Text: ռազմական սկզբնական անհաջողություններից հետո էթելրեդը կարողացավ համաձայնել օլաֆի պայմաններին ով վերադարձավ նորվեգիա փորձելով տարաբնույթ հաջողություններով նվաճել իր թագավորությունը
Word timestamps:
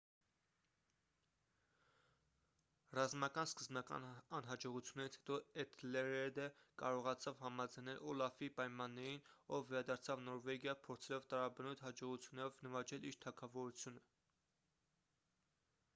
ռազմական 2.99 3.49
սկզբնական 3.49 4.07
անհաջողություններից 4.37 5.17
հետո 5.19 5.35
էթելրեդը 5.63 6.47
կարողացավ 6.83 7.43
համաձայնել 7.47 8.01
օլաֆի 8.13 8.49
պայմաններին 8.61 9.21
ով 9.59 9.67
վերադարձավ 9.73 10.23
նորվեգիա 10.31 10.75
փորձելով 10.87 11.27
տարաբնույթ 11.35 11.83
հաջողություններով 11.89 12.65
նվաճել 12.69 13.05
իր 13.11 13.19
թագավորությունը 13.27 14.05